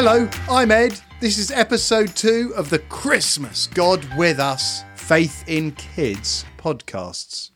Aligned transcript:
Hello, 0.00 0.30
I'm 0.48 0.70
Ed. 0.70 1.00
This 1.18 1.38
is 1.38 1.50
episode 1.50 2.14
two 2.14 2.52
of 2.56 2.70
the 2.70 2.78
Christmas 2.78 3.66
God 3.66 4.06
with 4.16 4.38
Us 4.38 4.84
Faith 4.94 5.42
in 5.48 5.72
Kids 5.72 6.44
podcasts. 6.56 7.50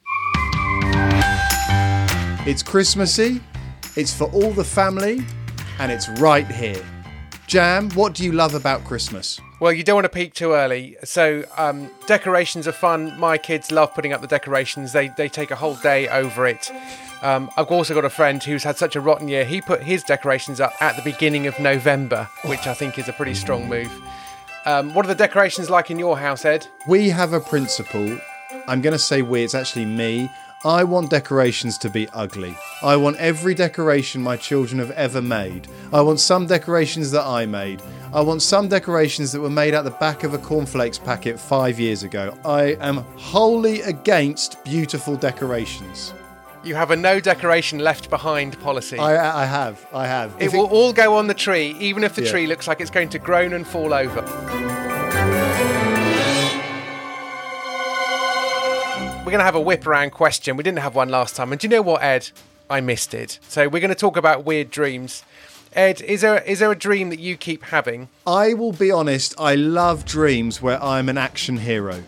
It's 2.44 2.64
Christmassy, 2.64 3.40
it's 3.94 4.12
for 4.12 4.24
all 4.32 4.50
the 4.50 4.64
family, 4.64 5.20
and 5.78 5.92
it's 5.92 6.08
right 6.18 6.50
here. 6.50 6.84
Jam, 7.52 7.90
what 7.90 8.14
do 8.14 8.24
you 8.24 8.32
love 8.32 8.54
about 8.54 8.82
Christmas? 8.82 9.38
Well, 9.60 9.74
you 9.74 9.84
don't 9.84 9.96
want 9.96 10.06
to 10.06 10.08
peak 10.08 10.32
too 10.32 10.52
early. 10.52 10.96
So, 11.04 11.44
um, 11.58 11.90
decorations 12.06 12.66
are 12.66 12.72
fun. 12.72 13.20
My 13.20 13.36
kids 13.36 13.70
love 13.70 13.92
putting 13.92 14.14
up 14.14 14.22
the 14.22 14.26
decorations. 14.26 14.94
They 14.94 15.08
they 15.08 15.28
take 15.28 15.50
a 15.50 15.56
whole 15.56 15.74
day 15.74 16.08
over 16.08 16.46
it. 16.46 16.70
Um, 17.20 17.50
I've 17.58 17.66
also 17.66 17.92
got 17.92 18.06
a 18.06 18.08
friend 18.08 18.42
who's 18.42 18.62
had 18.62 18.78
such 18.78 18.96
a 18.96 19.02
rotten 19.02 19.28
year. 19.28 19.44
He 19.44 19.60
put 19.60 19.82
his 19.82 20.02
decorations 20.02 20.60
up 20.60 20.72
at 20.80 20.96
the 20.96 21.02
beginning 21.02 21.46
of 21.46 21.60
November, 21.60 22.26
which 22.46 22.66
I 22.66 22.72
think 22.72 22.98
is 22.98 23.06
a 23.10 23.12
pretty 23.12 23.34
strong 23.34 23.68
move. 23.68 23.92
Um, 24.64 24.94
what 24.94 25.04
are 25.04 25.08
the 25.08 25.14
decorations 25.14 25.68
like 25.68 25.90
in 25.90 25.98
your 25.98 26.16
house, 26.16 26.46
Ed? 26.46 26.66
We 26.88 27.10
have 27.10 27.34
a 27.34 27.40
principle. 27.40 28.18
I'm 28.66 28.80
going 28.80 28.94
to 28.94 28.98
say 28.98 29.20
we, 29.20 29.42
it's 29.42 29.54
actually 29.54 29.84
me. 29.84 30.30
I 30.64 30.84
want 30.84 31.10
decorations 31.10 31.76
to 31.78 31.90
be 31.90 32.08
ugly. 32.14 32.56
I 32.82 32.96
want 32.96 33.16
every 33.18 33.54
decoration 33.54 34.22
my 34.22 34.36
children 34.36 34.80
have 34.80 34.90
ever 34.92 35.22
made. 35.22 35.68
I 35.92 36.00
want 36.00 36.18
some 36.18 36.46
decorations 36.46 37.12
that 37.12 37.24
I 37.24 37.46
made. 37.46 37.80
I 38.12 38.20
want 38.22 38.42
some 38.42 38.68
decorations 38.68 39.30
that 39.32 39.40
were 39.40 39.50
made 39.50 39.72
out 39.72 39.84
the 39.84 39.90
back 39.92 40.24
of 40.24 40.34
a 40.34 40.38
cornflakes 40.38 40.98
packet 40.98 41.38
five 41.38 41.78
years 41.78 42.02
ago. 42.02 42.36
I 42.44 42.76
am 42.80 42.98
wholly 43.16 43.82
against 43.82 44.62
beautiful 44.64 45.16
decorations. 45.16 46.12
You 46.64 46.74
have 46.74 46.90
a 46.90 46.96
no 46.96 47.20
decoration 47.20 47.78
left 47.78 48.10
behind 48.10 48.58
policy. 48.60 48.98
I, 48.98 49.42
I 49.42 49.44
have. 49.46 49.86
I 49.92 50.06
have. 50.06 50.34
it 50.40 50.46
If 50.46 50.52
will 50.52 50.66
all 50.66 50.92
go 50.92 51.16
on 51.16 51.28
the 51.28 51.34
tree, 51.34 51.76
even 51.78 52.02
if 52.04 52.14
the 52.16 52.22
Yeah. 52.24 52.30
tree 52.30 52.46
looks 52.46 52.66
like 52.66 52.80
it's 52.80 52.90
going 52.90 53.08
to 53.10 53.18
groan 53.18 53.52
and 53.52 53.66
fall 53.66 53.94
over. 53.94 54.22
We're 59.20 59.30
going 59.30 59.38
to 59.40 59.44
have 59.44 59.54
a 59.54 59.60
whip 59.60 59.86
around 59.86 60.10
question. 60.10 60.56
We 60.56 60.64
didn't 60.64 60.80
have 60.80 60.94
one 60.96 61.08
last 61.08 61.36
time. 61.36 61.52
And 61.52 61.60
do 61.60 61.66
you 61.66 61.70
know 61.70 61.82
what, 61.82 62.02
Ed? 62.02 62.30
I 62.72 62.80
missed 62.80 63.12
it. 63.12 63.38
So 63.48 63.68
we're 63.68 63.80
going 63.80 63.90
to 63.90 63.94
talk 63.94 64.16
about 64.16 64.44
weird 64.44 64.70
dreams. 64.70 65.24
Ed, 65.74 66.00
is 66.00 66.22
there 66.22 66.42
is 66.42 66.58
there 66.60 66.72
a 66.72 66.76
dream 66.76 67.10
that 67.10 67.18
you 67.18 67.36
keep 67.36 67.64
having? 67.64 68.08
I 68.26 68.54
will 68.54 68.72
be 68.72 68.90
honest, 68.90 69.34
I 69.38 69.54
love 69.54 70.06
dreams 70.06 70.62
where 70.62 70.82
I'm 70.82 71.10
an 71.10 71.18
action 71.18 71.58
hero. 71.58 72.02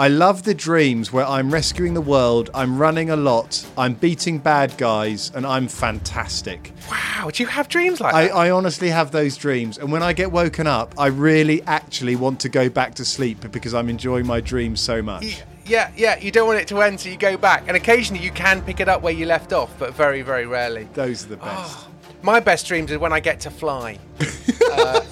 I 0.00 0.06
love 0.06 0.44
the 0.44 0.54
dreams 0.54 1.12
where 1.12 1.26
I'm 1.26 1.52
rescuing 1.52 1.94
the 1.94 2.00
world, 2.00 2.50
I'm 2.54 2.78
running 2.78 3.10
a 3.10 3.16
lot, 3.16 3.66
I'm 3.76 3.94
beating 3.94 4.38
bad 4.38 4.76
guys, 4.78 5.32
and 5.34 5.44
I'm 5.44 5.66
fantastic. 5.66 6.72
Wow, 6.88 7.30
do 7.32 7.42
you 7.42 7.48
have 7.48 7.68
dreams 7.68 8.00
like 8.00 8.14
I, 8.14 8.26
that? 8.26 8.34
I 8.36 8.50
honestly 8.50 8.90
have 8.90 9.10
those 9.10 9.36
dreams, 9.36 9.78
and 9.78 9.90
when 9.90 10.04
I 10.04 10.12
get 10.12 10.30
woken 10.30 10.68
up, 10.68 10.94
I 10.96 11.08
really 11.08 11.62
actually 11.62 12.14
want 12.14 12.38
to 12.40 12.48
go 12.48 12.68
back 12.68 12.94
to 12.94 13.04
sleep 13.04 13.50
because 13.50 13.74
I'm 13.74 13.88
enjoying 13.88 14.24
my 14.24 14.40
dreams 14.40 14.80
so 14.80 15.02
much. 15.02 15.42
Yeah, 15.68 15.90
yeah, 15.96 16.18
you 16.18 16.30
don't 16.30 16.46
want 16.46 16.58
it 16.60 16.68
to 16.68 16.80
end, 16.80 16.98
so 16.98 17.10
you 17.10 17.16
go 17.18 17.36
back. 17.36 17.64
And 17.68 17.76
occasionally 17.76 18.24
you 18.24 18.30
can 18.30 18.62
pick 18.62 18.80
it 18.80 18.88
up 18.88 19.02
where 19.02 19.12
you 19.12 19.26
left 19.26 19.52
off, 19.52 19.78
but 19.78 19.94
very, 19.94 20.22
very 20.22 20.46
rarely. 20.46 20.88
Those 20.94 21.26
are 21.26 21.28
the 21.28 21.36
best. 21.36 21.86
My 22.22 22.40
best 22.40 22.66
dreams 22.66 22.90
is 22.90 22.98
when 22.98 23.12
I 23.12 23.20
get 23.20 23.40
to 23.40 23.50
fly. 23.50 23.98
uh, 24.72 25.02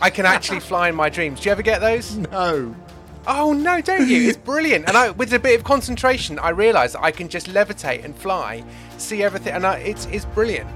I 0.00 0.10
can 0.10 0.26
actually 0.26 0.60
fly 0.60 0.88
in 0.88 0.94
my 0.94 1.08
dreams. 1.10 1.40
Do 1.40 1.48
you 1.48 1.52
ever 1.52 1.62
get 1.62 1.80
those? 1.80 2.16
No. 2.16 2.74
Oh 3.28 3.52
no, 3.52 3.80
don't 3.80 4.08
you? 4.08 4.28
It's 4.28 4.38
brilliant. 4.38 4.88
And 4.88 4.96
I, 4.96 5.10
with 5.10 5.32
a 5.32 5.38
bit 5.38 5.58
of 5.58 5.64
concentration, 5.64 6.38
I 6.38 6.50
realise 6.50 6.92
that 6.92 7.02
I 7.02 7.10
can 7.10 7.28
just 7.28 7.48
levitate 7.48 8.04
and 8.04 8.16
fly, 8.16 8.64
see 8.98 9.22
everything, 9.22 9.52
and 9.52 9.66
I, 9.66 9.78
it's 9.78 10.06
it's 10.06 10.24
brilliant. 10.26 10.70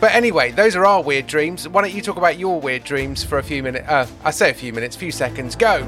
But 0.00 0.12
anyway, 0.12 0.50
those 0.50 0.74
are 0.74 0.84
our 0.84 1.00
weird 1.00 1.28
dreams. 1.28 1.68
Why 1.68 1.82
don't 1.82 1.94
you 1.94 2.02
talk 2.02 2.16
about 2.16 2.38
your 2.38 2.60
weird 2.60 2.82
dreams 2.82 3.22
for 3.22 3.38
a 3.38 3.42
few 3.42 3.62
minutes? 3.62 3.88
Uh, 3.88 4.06
I 4.24 4.32
say 4.32 4.50
a 4.50 4.54
few 4.54 4.72
minutes, 4.72 4.96
few 4.96 5.12
seconds. 5.12 5.54
Go. 5.54 5.86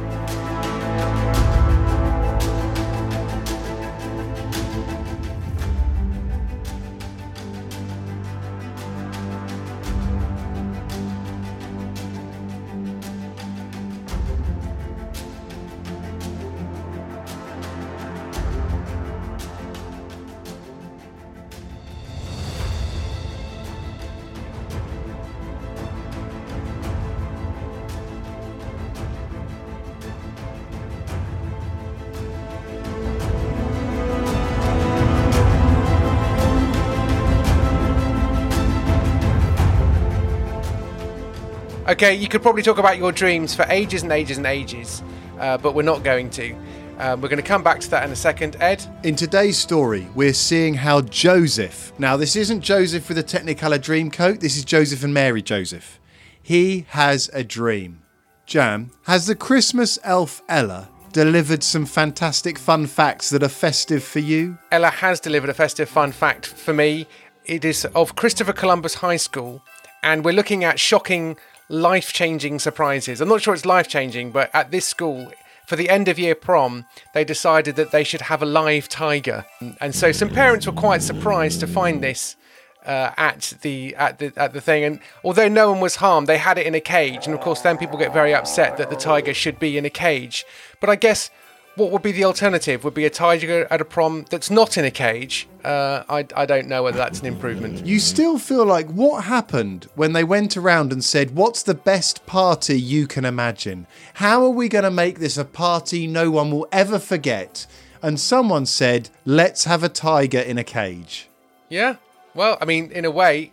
Okay, 41.87 42.15
you 42.15 42.29
could 42.29 42.41
probably 42.41 42.63
talk 42.63 42.79
about 42.79 42.97
your 42.97 43.13
dreams 43.13 43.55
for 43.55 43.67
ages 43.69 44.03
and 44.05 44.11
ages 44.11 44.39
and 44.39 44.47
ages, 44.47 45.03
uh, 45.39 45.59
but 45.59 45.75
we're 45.75 45.83
not 45.83 46.03
going 46.03 46.31
to. 46.31 46.57
Um, 46.99 47.21
we're 47.21 47.29
going 47.29 47.43
to 47.43 47.47
come 47.47 47.63
back 47.63 47.81
to 47.81 47.91
that 47.91 48.05
in 48.05 48.11
a 48.11 48.17
second. 48.17 48.57
Ed, 48.59 48.83
In 49.03 49.15
today's 49.15 49.59
story, 49.59 50.09
we're 50.15 50.33
seeing 50.33 50.73
how 50.73 51.03
Joseph, 51.03 51.93
now 51.99 52.17
this 52.17 52.37
isn't 52.37 52.63
Joseph 52.63 53.07
with 53.11 53.19
a 53.19 53.23
Technicolor 53.23 53.79
dream 53.79 54.11
coat, 54.11 54.41
this 54.41 54.57
is 54.57 54.65
Joseph 54.65 55.05
and 55.05 55.13
Mary 55.13 55.43
Joseph. 55.43 56.01
He 56.43 56.87
has 56.89 57.29
a 57.35 57.45
dream. 57.45 58.01
Jam, 58.47 58.91
has 59.03 59.27
the 59.27 59.35
Christmas 59.35 59.99
elf 60.05 60.41
Ella 60.49 60.89
delivered 61.13 61.63
some 61.63 61.85
fantastic 61.85 62.59
fun 62.59 62.87
facts 62.87 63.29
that 63.29 63.43
are 63.43 63.49
festive 63.49 64.03
for 64.03 64.21
you? 64.21 64.57
Ella 64.73 64.89
has 64.89 65.21
delivered 65.21 65.51
a 65.51 65.55
festive 65.55 65.91
fun 65.91 66.13
fact 66.13 66.47
for 66.47 66.73
me. 66.73 67.07
It 67.45 67.63
is 67.63 67.85
of 67.95 68.17
Christopher 68.17 68.55
Columbus 68.55 68.95
High 68.95 69.17
School, 69.19 69.63
and 70.03 70.25
we're 70.25 70.33
looking 70.33 70.65
at 70.65 70.81
shocking, 70.81 71.37
life 71.69 72.13
changing 72.13 72.59
surprises. 72.59 73.21
I'm 73.21 73.29
not 73.29 73.43
sure 73.43 73.55
it's 73.55 73.65
life 73.65 73.89
changing, 73.89 74.33
but 74.33 74.51
at 74.53 74.71
this 74.71 74.87
school, 74.87 75.33
for 75.67 75.77
the 75.77 75.89
end 75.89 76.09
of 76.09 76.19
year 76.19 76.35
prom, 76.35 76.87
they 77.15 77.25
decided 77.25 77.77
that 77.77 77.91
they 77.91 78.05
should 78.05 78.23
have 78.23 78.43
a 78.43 78.47
live 78.47 78.89
tiger. 78.89 79.47
And 79.81 79.95
so 79.95 80.13
some 80.13 80.29
parents 80.31 80.67
were 80.67 80.73
quite 80.73 81.03
surprised 81.03 81.61
to 81.61 81.67
find 81.67 82.03
this. 82.03 82.37
Uh, 82.85 83.15
at 83.17 83.55
the 83.63 83.97
at 83.97 84.19
the 84.19 84.31
at 84.37 84.53
the 84.53 84.61
thing, 84.61 84.85
and 84.85 85.01
although 85.25 85.49
no 85.49 85.73
one 85.73 85.81
was 85.81 85.97
harmed, 85.97 86.27
they 86.27 86.37
had 86.37 86.59
it 86.59 86.67
in 86.67 86.75
a 86.75 86.81
cage, 86.81 87.25
and 87.25 87.35
of 87.35 87.41
course, 87.41 87.63
then 87.63 87.79
people 87.79 87.97
get 87.97 88.13
very 88.13 88.35
upset 88.35 88.77
that 88.77 88.91
the 88.91 88.97
tiger 88.97 89.33
should 89.33 89.59
be 89.59 89.79
in 89.79 89.87
a 89.87 89.91
cage. 89.91 90.45
But 90.81 90.91
I 90.91 90.97
guess 90.97 91.31
what 91.77 91.91
would 91.91 92.03
be 92.03 92.13
the 92.13 92.25
alternative? 92.25 92.85
Would 92.85 92.95
be 92.95 93.05
a 93.05 93.11
tiger 93.11 93.67
at 93.71 93.81
a 93.81 93.85
prom 93.85 94.27
that's 94.31 94.51
not 94.51 94.79
in 94.79 94.85
a 94.85 94.91
cage. 94.91 95.49
Uh, 95.65 96.05
I, 96.09 96.27
I 96.37 96.47
don't 96.47 96.69
know 96.69 96.83
whether 96.83 96.99
that's 96.99 97.21
an 97.21 97.27
improvement. 97.27 97.85
You 97.85 97.99
still 97.99 98.39
feel 98.39 98.65
like 98.65 98.89
what 98.91 99.25
happened 99.25 99.89
when 99.95 100.13
they 100.13 100.25
went 100.25 100.57
around 100.57 100.93
and 100.93 101.03
said, 101.03 101.35
What's 101.35 101.63
the 101.63 101.75
best 101.75 102.27
party 102.27 102.81
you 102.81 103.07
can 103.07 103.25
imagine? 103.25 103.87
How 104.15 104.45
are 104.45 104.51
we 104.51 104.69
going 104.69 104.85
to 104.85 104.91
make 104.91 105.19
this 105.19 105.37
a 105.37 105.45
party 105.45 106.07
no 106.07 106.31
one 106.31 106.51
will 106.51 106.69
ever 106.71 106.99
forget? 106.99 107.67
And 108.03 108.21
someone 108.21 108.67
said, 108.67 109.11
Let's 109.25 109.65
have 109.65 109.83
a 109.83 109.89
tiger 109.89 110.41
in 110.41 110.59
a 110.59 110.65
cage. 110.65 111.29
Yeah. 111.69 111.97
Well, 112.35 112.59
I 112.61 112.65
mean, 112.65 112.93
in 112.93 113.05
a 113.05 113.11
way, 113.11 113.53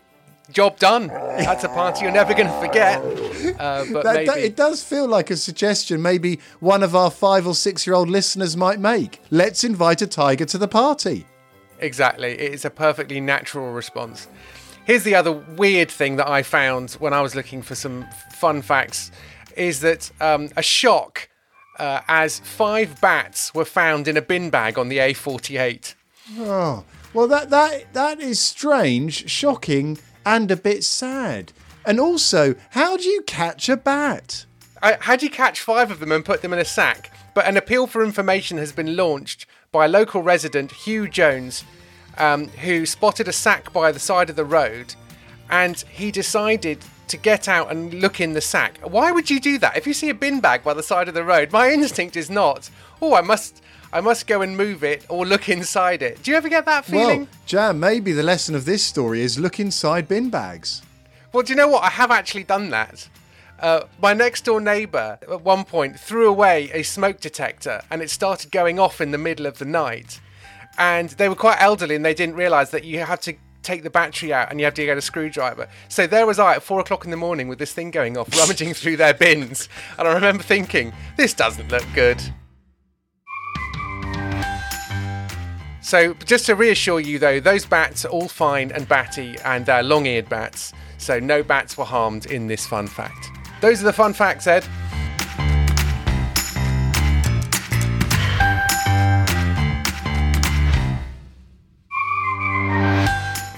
job 0.52 0.78
done. 0.80 1.08
That's 1.08 1.64
a 1.64 1.70
party 1.70 2.04
you're 2.04 2.14
never 2.14 2.34
going 2.34 2.48
to 2.48 2.60
forget. 2.60 3.00
Uh, 3.60 3.86
but 3.92 4.04
That, 4.04 4.14
maybe. 4.16 4.26
that- 4.28 4.38
it 4.40 4.56
does 4.56 4.84
feel 4.84 5.08
like 5.08 5.32
a 5.32 5.36
suggestion 5.38 6.02
maybe 6.02 6.40
one 6.60 6.84
of 6.84 6.96
our 6.96 7.10
five 7.12 7.48
or 7.48 7.56
six 7.56 7.86
year 7.88 7.96
old 7.96 8.10
listeners 8.10 8.56
might 8.58 8.80
make. 8.80 9.20
Let's 9.32 9.64
invite 9.64 10.02
a 10.02 10.08
tiger 10.08 10.46
to 10.46 10.58
the 10.58 10.68
party. 10.68 11.26
Exactly. 11.80 12.32
It 12.32 12.54
is 12.54 12.66
a 12.66 12.70
perfectly 12.70 13.20
natural 13.20 13.72
response. 13.74 14.28
Here's 14.86 15.04
the 15.04 15.16
other 15.16 15.32
weird 15.32 15.90
thing 15.90 16.16
that 16.18 16.28
I 16.30 16.44
found 16.44 16.92
when 16.94 17.14
I 17.14 17.22
was 17.22 17.36
looking 17.36 17.62
for 17.62 17.76
some 17.76 18.06
fun 18.34 18.62
facts 18.62 19.12
is 19.56 19.80
that 19.82 20.12
um, 20.22 20.50
a 20.58 20.62
shock 20.64 21.30
uh, 21.80 22.02
as 22.08 22.40
five 22.40 23.00
bats 23.02 23.54
were 23.54 23.66
found 23.66 24.08
in 24.08 24.18
a 24.18 24.22
bin 24.22 24.50
bag 24.50 24.78
on 24.78 24.90
the 24.90 24.98
A48. 24.98 25.96
Oh, 26.40 26.84
well, 27.14 27.28
that, 27.28 27.50
that, 27.50 27.94
that 27.94 28.20
is 28.20 28.40
strange, 28.40 29.30
shocking, 29.30 29.98
and 30.26 30.52
a 30.52 30.56
bit 30.56 30.84
sad. 30.84 31.54
And 31.86 32.00
also, 32.00 32.56
how 32.72 32.98
do 32.98 33.04
you 33.04 33.22
catch 33.24 33.70
a 33.70 33.78
bat? 33.78 34.46
I, 34.82 34.98
how 35.00 35.16
do 35.16 35.26
you 35.26 35.32
catch 35.32 35.62
five 35.62 35.92
of 35.92 36.00
them 36.00 36.12
and 36.12 36.26
put 36.26 36.42
them 36.42 36.54
in 36.54 36.60
a 36.60 36.66
sack? 36.66 37.12
But 37.34 37.46
an 37.46 37.58
appeal 37.58 37.88
for 37.88 38.04
information 38.04 38.58
has 38.58 38.72
been 38.72 38.96
launched 38.96 39.46
by 39.72 39.88
local 39.88 40.22
resident, 40.22 40.72
Hugh 40.72 41.08
Jones, 41.08 41.64
um, 42.18 42.50
who 42.50 42.86
spotted 42.86 43.28
a 43.28 43.34
sack 43.34 43.72
by 43.72 43.92
the 43.92 44.00
side 44.00 44.30
of 44.30 44.36
the 44.36 44.46
road 44.46 44.96
and 45.52 45.84
he 45.90 46.12
decided 46.12 46.80
to 47.10 47.18
get 47.18 47.48
out 47.50 47.70
and 47.70 47.94
look 47.96 48.22
in 48.22 48.34
the 48.34 48.42
sack. 48.42 48.80
Why 48.82 49.12
would 49.12 49.30
you 49.30 49.40
do 49.40 49.58
that? 49.60 49.76
If 49.76 49.86
you 49.86 49.94
see 49.94 50.10
a 50.10 50.14
bin 50.14 50.40
bag 50.40 50.64
by 50.64 50.74
the 50.74 50.82
side 50.82 51.10
of 51.10 51.14
the 51.14 51.26
road, 51.26 51.52
my 51.52 51.70
instinct 51.70 52.16
is 52.16 52.30
not, 52.30 52.70
oh, 53.02 53.14
I 53.14 53.22
must. 53.22 53.61
I 53.94 54.00
must 54.02 54.26
go 54.26 54.42
and 54.42 54.56
move 54.56 54.84
it 54.84 55.06
or 55.10 55.26
look 55.26 55.50
inside 55.50 56.02
it. 56.02 56.24
Do 56.24 56.32
you 56.32 56.38
ever 56.38 56.48
get 56.48 56.66
that 56.66 56.86
feeling? 56.86 57.20
Well, 57.20 57.28
Jam, 57.46 57.80
maybe 57.80 58.14
the 58.14 58.24
lesson 58.24 58.56
of 58.56 58.66
this 58.66 58.84
story 58.84 59.22
is 59.22 59.38
look 59.38 59.60
inside 59.60 60.08
bin 60.08 60.30
bags. 60.30 60.82
Well, 61.34 61.44
do 61.44 61.52
you 61.52 61.58
know 61.58 61.68
what? 61.68 61.84
I 61.84 61.90
have 61.90 62.12
actually 62.12 62.44
done 62.44 62.70
that. 62.70 63.10
Uh, 63.60 63.84
my 64.02 64.14
next 64.14 64.46
door 64.46 64.60
neighbour 64.60 65.20
at 65.22 65.42
one 65.42 65.64
point 65.66 66.00
threw 66.00 66.28
away 66.28 66.72
a 66.74 66.84
smoke 66.84 67.20
detector 67.20 67.82
and 67.92 68.02
it 68.02 68.10
started 68.10 68.52
going 68.52 68.80
off 68.80 69.02
in 69.02 69.12
the 69.12 69.18
middle 69.18 69.46
of 69.46 69.60
the 69.60 69.66
night. 69.66 70.20
And 70.78 71.10
they 71.10 71.30
were 71.30 71.36
quite 71.36 71.62
elderly 71.62 71.96
and 71.96 72.04
they 72.04 72.14
didn't 72.14 72.36
realise 72.36 72.70
that 72.70 72.86
you 72.86 73.00
had 73.00 73.22
to 73.24 73.36
take 73.62 73.84
the 73.84 73.90
battery 73.90 74.34
out 74.34 74.50
and 74.50 74.60
you 74.60 74.66
have 74.66 74.74
to 74.74 74.86
get 74.86 74.98
a 74.98 75.02
screwdriver. 75.02 75.68
So 75.90 76.08
there 76.08 76.26
was 76.26 76.40
I 76.40 76.56
at 76.56 76.64
four 76.64 76.80
o'clock 76.80 77.06
in 77.06 77.12
the 77.12 77.18
morning 77.18 77.48
with 77.48 77.60
this 77.60 77.74
thing 77.74 77.92
going 77.92 78.18
off, 78.18 78.36
rummaging 78.36 78.74
through 78.74 78.98
their 78.98 79.14
bins. 79.14 79.70
And 80.00 80.08
I 80.08 80.14
remember 80.14 80.44
thinking, 80.44 80.94
this 81.18 81.34
doesn't 81.34 81.70
look 81.72 81.86
good. 81.94 82.22
So 85.92 86.14
just 86.14 86.46
to 86.46 86.56
reassure 86.56 87.02
you 87.02 87.20
though, 87.20 87.42
those 87.42 87.66
bats 87.66 88.06
are 88.06 88.08
all 88.08 88.30
fine 88.30 88.72
and 88.72 88.88
batty 88.88 89.36
and 89.44 89.66
they're 89.66 89.84
long-eared 89.84 90.30
bats. 90.30 90.72
So 90.98 91.20
no 91.20 91.44
bats 91.44 91.78
were 91.78 91.84
harmed 91.84 92.28
in 92.28 92.48
this 92.48 92.66
fun 92.66 92.88
fact. 92.88 93.30
Those 93.60 93.82
are 93.82 93.84
the 93.84 93.92
fun 93.92 94.14
facts, 94.14 94.48
Ed. 94.48 94.66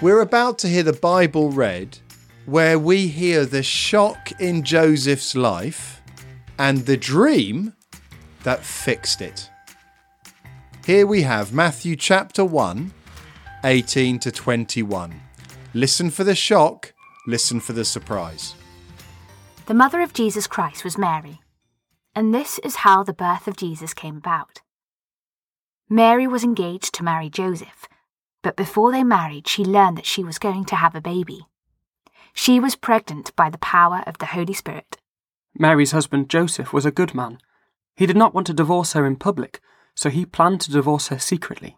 We're 0.02 0.22
about 0.22 0.58
to 0.58 0.68
hear 0.68 0.82
the 0.82 0.98
Bible 1.00 1.52
read, 1.52 2.00
where 2.48 2.80
we 2.80 3.10
hear 3.10 3.46
the 3.46 3.62
shock 3.62 4.32
in 4.42 4.64
Joseph's 4.64 5.36
life 5.36 6.02
and 6.58 6.88
the 6.88 6.98
dream 6.98 7.74
that 8.42 8.66
fixed 8.66 9.22
it. 9.22 9.52
Here 10.86 11.08
we 11.08 11.22
have 11.22 11.54
Matthew 11.54 11.96
chapter 11.96 12.44
1, 12.44 12.92
18 13.64 14.20
to 14.20 14.32
21. 14.34 15.22
Listen 15.74 16.10
for 16.10 16.26
the 16.26 16.36
shock, 16.36 16.94
listen 17.26 17.62
for 17.62 17.72
the 17.72 17.86
surprise. 17.86 18.54
The 19.68 19.74
mother 19.74 20.02
of 20.02 20.12
Jesus 20.12 20.46
Christ 20.46 20.84
was 20.84 20.98
Mary, 20.98 21.40
and 22.14 22.36
this 22.36 22.60
is 22.60 22.76
how 22.76 23.02
the 23.02 23.14
birth 23.14 23.48
of 23.48 23.56
Jesus 23.56 23.94
came 23.94 24.18
about. 24.18 24.60
Mary 25.88 26.28
was 26.28 26.44
engaged 26.44 26.94
to 26.96 27.04
marry 27.06 27.30
Joseph, 27.30 27.88
but 28.42 28.58
before 28.58 28.92
they 28.92 29.06
married, 29.06 29.48
she 29.48 29.64
learned 29.64 29.98
that 29.98 30.06
she 30.06 30.22
was 30.22 30.38
going 30.38 30.66
to 30.66 30.76
have 30.76 30.96
a 30.96 31.02
baby. 31.02 31.48
She 32.34 32.60
was 32.60 32.76
pregnant 32.76 33.34
by 33.38 33.50
the 33.50 33.58
power 33.58 34.04
of 34.06 34.18
the 34.18 34.26
Holy 34.26 34.54
Spirit. 34.54 34.98
Mary's 35.58 35.92
husband 35.92 36.30
Joseph 36.30 36.74
was 36.74 36.86
a 36.86 36.92
good 36.92 37.16
man. 37.16 37.38
He 37.96 38.06
did 38.06 38.18
not 38.18 38.34
want 38.34 38.48
to 38.48 38.54
divorce 38.54 38.92
her 38.92 39.06
in 39.06 39.16
public, 39.16 39.62
so 39.96 40.10
he 40.10 40.26
planned 40.26 40.62
to 40.62 40.72
divorce 40.72 41.08
her 41.08 41.20
secretly. 41.20 41.78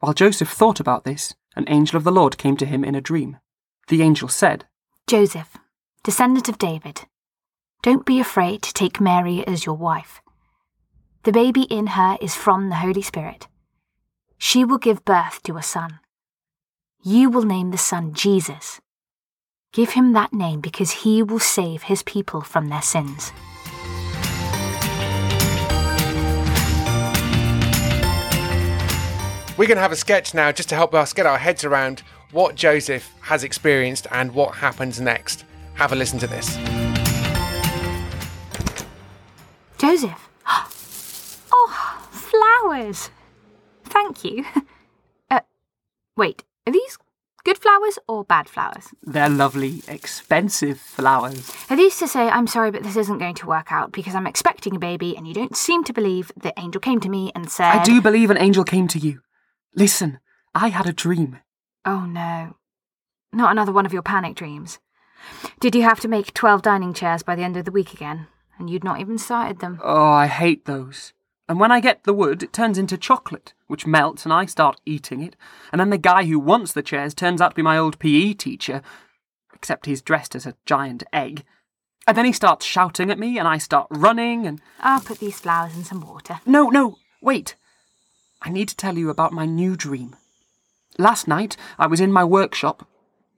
While 0.00 0.14
Joseph 0.14 0.50
thought 0.50 0.80
about 0.80 1.04
this, 1.04 1.34
an 1.56 1.64
angel 1.68 1.96
of 1.96 2.04
the 2.04 2.12
Lord 2.12 2.38
came 2.38 2.56
to 2.58 2.66
him 2.66 2.84
in 2.84 2.94
a 2.94 3.00
dream. 3.00 3.38
The 3.88 4.02
angel 4.02 4.28
said, 4.28 4.66
Joseph, 5.06 5.56
descendant 6.02 6.48
of 6.48 6.58
David, 6.58 7.02
don't 7.82 8.06
be 8.06 8.20
afraid 8.20 8.62
to 8.62 8.72
take 8.72 9.00
Mary 9.00 9.46
as 9.46 9.66
your 9.66 9.76
wife. 9.76 10.22
The 11.24 11.32
baby 11.32 11.62
in 11.62 11.88
her 11.88 12.18
is 12.20 12.34
from 12.34 12.68
the 12.68 12.76
Holy 12.76 13.02
Spirit. 13.02 13.46
She 14.38 14.64
will 14.64 14.78
give 14.78 15.04
birth 15.04 15.42
to 15.44 15.56
a 15.56 15.62
son. 15.62 16.00
You 17.02 17.30
will 17.30 17.44
name 17.44 17.70
the 17.70 17.78
son 17.78 18.14
Jesus. 18.14 18.80
Give 19.72 19.90
him 19.90 20.12
that 20.12 20.32
name 20.32 20.60
because 20.60 20.90
he 20.90 21.22
will 21.22 21.40
save 21.40 21.84
his 21.84 22.02
people 22.02 22.40
from 22.40 22.68
their 22.68 22.82
sins. 22.82 23.32
We're 29.56 29.68
going 29.68 29.76
to 29.76 29.82
have 29.82 29.92
a 29.92 29.96
sketch 29.96 30.34
now 30.34 30.50
just 30.50 30.68
to 30.70 30.74
help 30.74 30.94
us 30.94 31.12
get 31.12 31.26
our 31.26 31.38
heads 31.38 31.62
around 31.64 32.00
what 32.32 32.56
Joseph 32.56 33.08
has 33.20 33.44
experienced 33.44 34.08
and 34.10 34.34
what 34.34 34.56
happens 34.56 35.00
next. 35.00 35.44
Have 35.74 35.92
a 35.92 35.94
listen 35.94 36.18
to 36.18 36.26
this. 36.26 36.56
Joseph. 39.78 40.28
Oh, 41.56 42.08
flowers. 42.10 43.10
Thank 43.84 44.24
you. 44.24 44.44
Uh, 45.30 45.40
wait, 46.16 46.42
are 46.66 46.72
these 46.72 46.98
good 47.44 47.56
flowers 47.56 47.98
or 48.08 48.24
bad 48.24 48.48
flowers? 48.48 48.88
They're 49.02 49.28
lovely, 49.28 49.82
expensive 49.88 50.78
flowers. 50.80 51.50
Are 51.70 51.76
these 51.76 51.96
to 52.00 52.08
say, 52.08 52.28
I'm 52.28 52.46
sorry, 52.46 52.70
but 52.72 52.82
this 52.82 52.96
isn't 52.96 53.18
going 53.18 53.36
to 53.36 53.46
work 53.46 53.70
out 53.70 53.92
because 53.92 54.14
I'm 54.14 54.26
expecting 54.26 54.76
a 54.76 54.78
baby 54.80 55.16
and 55.16 55.26
you 55.26 55.32
don't 55.32 55.56
seem 55.56 55.84
to 55.84 55.92
believe 55.92 56.32
the 56.36 56.52
angel 56.58 56.80
came 56.80 57.00
to 57.00 57.08
me 57.08 57.30
and 57.34 57.48
said. 57.48 57.70
I 57.70 57.84
do 57.84 58.02
believe 58.02 58.30
an 58.30 58.38
angel 58.38 58.64
came 58.64 58.88
to 58.88 58.98
you. 58.98 59.20
Listen, 59.74 60.20
I 60.54 60.68
had 60.68 60.86
a 60.86 60.92
dream. 60.92 61.40
Oh 61.84 62.06
no. 62.06 62.56
Not 63.32 63.50
another 63.50 63.72
one 63.72 63.86
of 63.86 63.92
your 63.92 64.02
panic 64.02 64.36
dreams. 64.36 64.78
Did 65.58 65.74
you 65.74 65.82
have 65.82 66.00
to 66.00 66.08
make 66.08 66.34
12 66.34 66.62
dining 66.62 66.94
chairs 66.94 67.22
by 67.22 67.34
the 67.34 67.42
end 67.42 67.56
of 67.56 67.64
the 67.64 67.72
week 67.72 67.92
again? 67.92 68.28
And 68.58 68.70
you'd 68.70 68.84
not 68.84 69.00
even 69.00 69.18
started 69.18 69.58
them. 69.58 69.80
Oh, 69.82 70.12
I 70.12 70.26
hate 70.26 70.64
those. 70.64 71.12
And 71.48 71.58
when 71.58 71.72
I 71.72 71.80
get 71.80 72.04
the 72.04 72.14
wood, 72.14 72.42
it 72.42 72.52
turns 72.52 72.78
into 72.78 72.96
chocolate, 72.96 73.52
which 73.66 73.86
melts 73.86 74.24
and 74.24 74.32
I 74.32 74.46
start 74.46 74.80
eating 74.86 75.20
it. 75.20 75.36
And 75.72 75.80
then 75.80 75.90
the 75.90 75.98
guy 75.98 76.24
who 76.24 76.38
wants 76.38 76.72
the 76.72 76.82
chairs 76.82 77.14
turns 77.14 77.40
out 77.40 77.50
to 77.50 77.56
be 77.56 77.62
my 77.62 77.76
old 77.76 77.98
PE 77.98 78.34
teacher, 78.34 78.80
except 79.52 79.86
he's 79.86 80.02
dressed 80.02 80.36
as 80.36 80.46
a 80.46 80.54
giant 80.64 81.02
egg. 81.12 81.44
And 82.06 82.16
then 82.16 82.24
he 82.24 82.32
starts 82.32 82.64
shouting 82.64 83.10
at 83.10 83.18
me 83.18 83.38
and 83.38 83.48
I 83.48 83.58
start 83.58 83.88
running 83.90 84.46
and. 84.46 84.60
I'll 84.80 85.00
put 85.00 85.18
these 85.18 85.40
flowers 85.40 85.74
in 85.74 85.84
some 85.84 86.00
water. 86.00 86.40
No, 86.46 86.68
no, 86.68 86.96
wait. 87.20 87.56
I 88.44 88.50
need 88.50 88.68
to 88.68 88.76
tell 88.76 88.98
you 88.98 89.08
about 89.08 89.32
my 89.32 89.46
new 89.46 89.74
dream. 89.74 90.14
Last 90.98 91.26
night, 91.26 91.56
I 91.78 91.86
was 91.86 91.98
in 91.98 92.12
my 92.12 92.24
workshop 92.24 92.86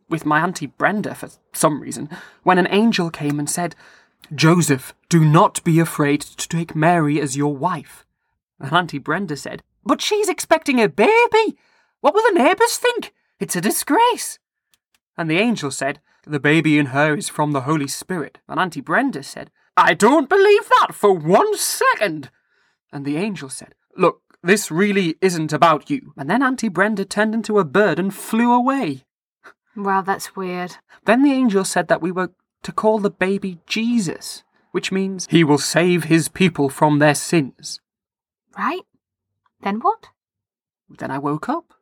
with 0.08 0.26
my 0.26 0.41
Auntie 0.41 0.67
Brenda 0.67 1.14
for 1.14 1.31
some 1.53 1.81
reason 1.81 2.11
when 2.43 2.58
an 2.58 2.69
angel 2.70 3.11
came 3.11 3.38
and 3.38 3.49
said, 3.49 3.76
Joseph, 4.35 4.94
do 5.08 5.25
not 5.25 5.62
be 5.62 5.79
afraid 5.79 6.20
to 6.23 6.49
take 6.49 6.75
Mary 6.75 7.20
as 7.20 7.37
your 7.37 7.56
wife. 7.56 8.05
And 8.58 8.73
Auntie 8.73 8.99
Brenda 8.99 9.37
said, 9.37 9.62
But 9.85 10.03
she's 10.03 10.29
expecting 10.29 10.81
a 10.81 10.88
baby. 10.88 11.56
What 12.00 12.14
will 12.14 12.25
the 12.29 12.43
neighbours 12.43 12.76
think? 12.76 13.14
It's 13.38 13.55
a 13.55 13.61
disgrace. 13.61 14.41
And 15.17 15.31
the 15.31 15.38
angel 15.38 15.70
said, 15.70 16.00
The 16.26 16.41
baby 16.41 16.79
in 16.79 16.87
her 16.87 17.14
is 17.14 17.29
from 17.29 17.53
the 17.53 17.62
Holy 17.62 17.88
Spirit. 17.88 18.38
And 18.49 18.58
Auntie 18.58 18.81
Brenda 18.81 19.23
said, 19.23 19.53
I 19.76 19.94
don't 19.94 20.29
believe 20.29 20.69
that 20.81 20.94
for 20.94 21.12
one 21.12 21.56
second. 21.56 22.31
And 22.93 23.05
the 23.05 23.17
angel 23.17 23.49
said, 23.49 23.75
Look, 23.97 24.23
this 24.46 24.70
really 24.70 25.17
isn't 25.20 25.53
about 25.53 25.91
you. 25.91 26.12
And 26.17 26.31
then 26.31 26.43
Auntie 26.43 26.69
Brenda 26.69 27.05
turned 27.05 27.34
into 27.34 27.58
a 27.58 27.65
bird 27.65 27.98
and 27.98 28.15
flew 28.15 28.53
away. 28.53 29.05
Well, 29.76 30.03
that's 30.03 30.34
weird. 30.34 30.76
Then 31.05 31.22
the 31.22 31.32
angel 31.32 31.65
said 31.65 31.88
that 31.88 32.00
we 32.00 32.10
were 32.10 32.32
to 32.62 32.72
call 32.72 32.98
the 32.98 33.10
baby 33.10 33.58
Jesus, 33.67 34.43
which 34.72 34.91
means 34.91 35.26
he 35.31 35.44
will 35.44 35.58
save 35.58 36.05
his 36.05 36.29
people 36.29 36.69
from 36.69 36.98
their 36.98 37.15
sins. 37.15 37.81
Right? 38.56 38.82
Then 39.60 39.81
what? 39.81 40.08
Then 40.88 41.10
I 41.10 41.19
woke 41.19 41.48
up. 41.48 41.74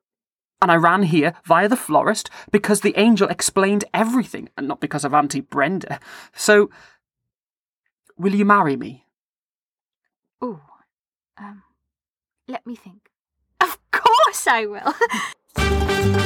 And 0.63 0.73
I 0.73 0.77
ran 0.77 1.03
here 1.03 1.35
via 1.45 1.69
the 1.69 1.77
florist 1.77 2.31
because 2.51 2.81
the 2.81 2.95
angel 2.97 3.29
explained 3.29 3.85
everything, 3.93 4.49
and 4.57 4.67
not 4.67 4.81
because 4.81 5.05
of 5.05 5.13
Auntie 5.13 5.41
Brenda. 5.41 6.01
So, 6.35 6.71
will 8.17 8.35
you 8.35 8.47
marry 8.47 8.75
me? 8.75 9.05
Ooh. 10.43 10.63
Um, 11.37 11.64
let 12.49 12.67
me 12.67 12.77
think. 12.77 13.11
Of 13.61 13.79
course 13.91 14.47
I 14.47 14.67
will. 14.67 14.95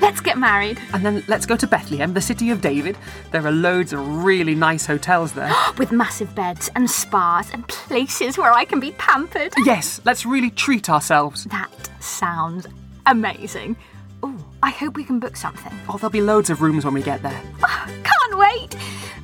Let's 0.00 0.20
get 0.20 0.38
married. 0.38 0.78
And 0.94 1.04
then 1.04 1.22
let's 1.28 1.44
go 1.44 1.54
to 1.56 1.66
Bethlehem, 1.66 2.14
the 2.14 2.20
city 2.20 2.50
of 2.50 2.60
David. 2.60 2.96
There 3.30 3.46
are 3.46 3.52
loads 3.52 3.92
of 3.92 4.24
really 4.24 4.54
nice 4.54 4.86
hotels 4.86 5.32
there. 5.32 5.52
With 5.76 5.92
massive 5.92 6.34
beds 6.34 6.70
and 6.74 6.90
spas 6.90 7.50
and 7.52 7.66
places 7.68 8.38
where 8.38 8.52
I 8.52 8.64
can 8.64 8.80
be 8.80 8.92
pampered. 8.92 9.52
yes, 9.58 10.00
let's 10.04 10.24
really 10.24 10.50
treat 10.50 10.88
ourselves. 10.88 11.44
That 11.44 11.70
sounds 12.00 12.66
amazing. 13.06 13.76
Oh, 14.22 14.34
I 14.62 14.70
hope 14.70 14.96
we 14.96 15.04
can 15.04 15.20
book 15.20 15.36
something. 15.36 15.72
Oh, 15.88 15.98
there'll 15.98 16.10
be 16.10 16.22
loads 16.22 16.48
of 16.48 16.62
rooms 16.62 16.84
when 16.84 16.94
we 16.94 17.02
get 17.02 17.22
there. 17.22 17.40
Oh, 17.62 17.86
can't 18.02 18.38
wait. 18.38 18.76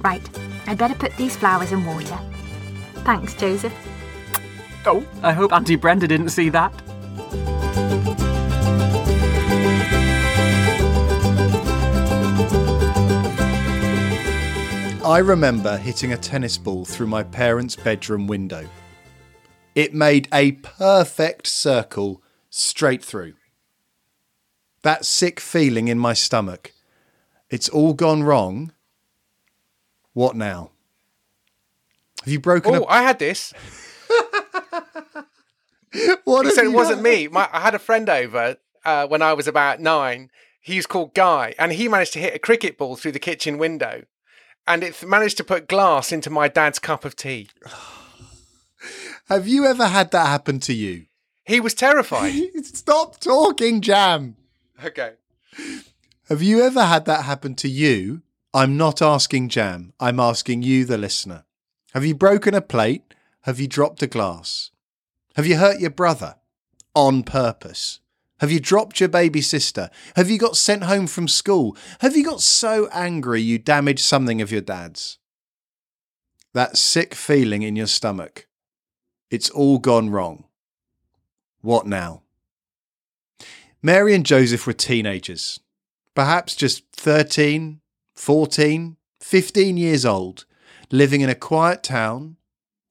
Right, 0.03 0.29
I'd 0.67 0.79
better 0.79 0.95
put 0.95 1.17
these 1.17 1.35
flowers 1.35 1.73
in 1.73 1.85
water. 1.87 2.19
Thanks, 3.05 3.35
Joseph. 3.35 3.75
Oh, 4.87 5.07
I 5.23 5.33
hope 5.33 5.53
Auntie 5.53 5.77
Brenda 5.77 6.09
didn't 6.09 6.31
see 6.31 6.49
that. 6.49 6.73
I 15.05 15.19
remember 15.19 15.77
hitting 15.77 16.15
a 16.15 16.17
tennis 16.17 16.57
ball 16.57 16.87
through 16.87 17.09
my 17.09 17.23
parents' 17.23 17.77
bedroom 17.77 18.27
window. 18.27 18.67
It 19.75 19.93
made 19.93 20.29
a 20.33 20.53
perfect 20.53 21.47
circle 21.47 22.23
straight 22.49 23.05
through. 23.05 23.35
That 24.81 25.05
sick 25.05 25.41
feeling 25.41 25.89
in 25.89 25.99
my 25.99 26.15
stomach. 26.15 26.73
It's 27.51 27.69
all 27.69 27.93
gone 27.93 28.23
wrong. 28.23 28.73
What 30.15 30.37
now? 30.37 30.71
Have 32.25 32.33
you 32.33 32.41
broken 32.41 32.75
Oh, 32.75 32.83
up? 32.83 32.87
I 32.89 33.03
had 33.03 33.19
this. 33.19 33.53
What 36.25 36.45
have 36.45 36.53
Except 36.53 36.67
it 36.67 36.71
wasn't 36.71 37.03
me. 37.03 37.29
My, 37.29 37.49
I 37.53 37.61
had 37.61 37.75
a 37.77 37.79
friend 37.79 38.09
over 38.09 38.57
uh, 38.85 39.07
when 39.07 39.23
I 39.23 39.33
was 39.35 39.47
about 39.47 39.79
nine 39.81 40.31
He's 40.61 40.87
called 40.87 41.15
Guy, 41.15 41.55
and 41.59 41.73
he 41.73 41.89
managed 41.89 42.15
to 42.15 42.19
hit 42.19 42.35
a 42.35 42.39
cricket 42.39 42.79
ball 42.79 42.97
through 42.97 43.13
the 43.13 43.19
kitchen 43.19 43.59
window, 43.59 44.05
and 44.67 44.83
it 44.83 45.07
managed 45.07 45.37
to 45.37 45.45
put 45.45 45.69
glass 45.69 46.11
into 46.11 46.31
my 46.31 46.49
dad's 46.49 46.79
cup 46.79 47.05
of 47.05 47.15
tea. 47.15 47.49
Have 49.29 49.47
you 49.47 49.67
ever 49.67 49.87
had 49.89 50.11
that 50.13 50.27
happen 50.27 50.61
to 50.61 50.73
you? 50.73 51.05
He 51.45 51.61
was 51.61 51.75
terrified. 51.75 52.33
Stop 52.65 53.21
talking, 53.21 53.83
Jam. 53.83 54.37
okay. 54.83 55.13
Have 56.31 56.43
you 56.43 56.63
ever 56.63 56.85
had 56.85 57.05
that 57.05 57.25
happen 57.27 57.55
to 57.57 57.69
you? 57.69 58.23
I'm 58.55 58.79
not 58.79 59.03
asking 59.03 59.51
Jam. 59.51 59.93
I'm 60.01 60.19
asking 60.19 60.63
you, 60.63 60.87
the 60.87 60.97
listener. 60.97 61.45
Have 61.95 62.05
you 62.05 62.17
broken 62.17 62.55
a 62.55 62.61
plate? 62.61 63.15
Have 63.43 63.61
you 63.61 63.69
dropped 63.69 64.03
a 64.03 64.09
glass? 64.09 64.73
Have 65.37 65.47
you 65.47 65.59
hurt 65.59 65.79
your 65.79 65.91
brother 65.91 66.35
on 66.93 67.23
purpose? 67.23 68.01
Have 68.41 68.51
you 68.51 68.59
dropped 68.59 68.99
your 68.99 69.09
baby 69.09 69.41
sister? 69.41 69.91
Have 70.17 70.29
you 70.29 70.37
got 70.37 70.57
sent 70.57 70.83
home 70.83 71.07
from 71.07 71.29
school? 71.29 71.77
Have 72.01 72.17
you 72.17 72.25
got 72.25 72.41
so 72.41 72.89
angry 72.93 73.41
you 73.41 73.59
damaged 73.59 74.01
something 74.01 74.43
of 74.43 74.51
your 74.51 74.61
dad's? 74.61 75.19
That 76.53 76.77
sick 76.77 77.15
feeling 77.15 77.63
in 77.63 77.77
your 77.77 77.87
stomach. 77.87 78.49
It's 79.31 79.51
all 79.51 79.79
gone 79.79 80.11
wrong. 80.11 80.45
What 81.61 81.87
now? 81.87 82.23
Mary 83.83 84.15
and 84.15 84.27
Joseph 84.27 84.67
were 84.67 84.73
teenagers, 84.73 85.61
perhaps 86.15 86.57
just 86.57 86.85
13, 86.93 87.81
14, 88.15 88.97
15 89.21 89.77
years 89.77 90.05
old, 90.05 90.45
living 90.91 91.21
in 91.21 91.29
a 91.29 91.35
quiet 91.35 91.83
town, 91.83 92.37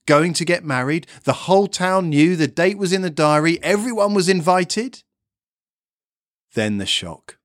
going 0.06 0.34
to 0.34 0.46
get 0.46 0.64
married. 0.64 1.08
The 1.24 1.34
whole 1.34 1.68
town 1.68 2.10
knew 2.10 2.36
the 2.36 2.48
date 2.48 2.78
was 2.78 2.94
in 2.94 3.02
the 3.02 3.10
diary, 3.10 3.62
everyone 3.64 4.14
was 4.14 4.30
invited. 4.30 5.04
Then 6.54 6.78
the 6.78 6.86
shock. 6.86 7.38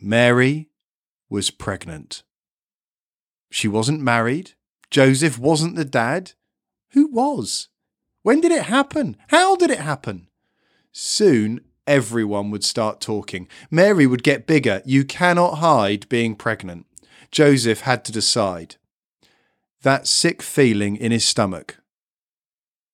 Mary 0.00 0.68
was 1.28 1.50
pregnant. 1.50 2.22
She 3.50 3.68
wasn't 3.68 4.00
married. 4.00 4.52
Joseph 4.90 5.38
wasn't 5.38 5.76
the 5.76 5.84
dad. 5.84 6.32
Who 6.90 7.08
was? 7.08 7.68
When 8.22 8.40
did 8.40 8.52
it 8.52 8.64
happen? 8.64 9.16
How 9.28 9.56
did 9.56 9.70
it 9.70 9.80
happen? 9.80 10.28
Soon 10.92 11.60
everyone 11.86 12.50
would 12.50 12.64
start 12.64 13.00
talking. 13.00 13.48
Mary 13.70 14.06
would 14.06 14.22
get 14.22 14.46
bigger. 14.46 14.82
You 14.84 15.04
cannot 15.04 15.56
hide 15.56 16.08
being 16.08 16.34
pregnant. 16.34 16.85
Joseph 17.30 17.80
had 17.80 18.04
to 18.04 18.12
decide. 18.12 18.76
That 19.82 20.06
sick 20.06 20.42
feeling 20.42 20.96
in 20.96 21.12
his 21.12 21.24
stomach. 21.24 21.78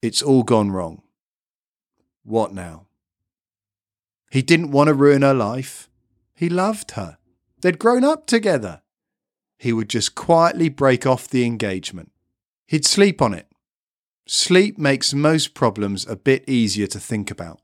It's 0.01 0.23
all 0.23 0.43
gone 0.43 0.71
wrong. 0.71 1.03
What 2.25 2.53
now? 2.53 2.87
He 4.31 4.43
didn't 4.43 4.71
want 4.71 4.89
to 4.89 4.95
ruin 4.95 5.23
her 5.23 5.35
life. 5.35 5.89
He 6.35 6.49
loved 6.49 6.93
her. 6.93 7.19
They'd 7.61 7.79
grown 7.79 8.03
up 8.03 8.27
together. 8.27 8.83
He 9.59 9.73
would 9.73 9.89
just 9.89 10.15
quietly 10.15 10.69
break 10.69 11.07
off 11.07 11.29
the 11.29 11.45
engagement. 11.45 12.11
He'd 12.67 12.85
sleep 12.85 13.23
on 13.23 13.35
it. 13.35 13.47
Sleep 14.27 14.79
makes 14.79 15.15
most 15.15 15.55
problems 15.55 16.07
a 16.07 16.17
bit 16.17 16.49
easier 16.49 16.87
to 16.89 16.99
think 16.99 17.31
about. 17.31 17.61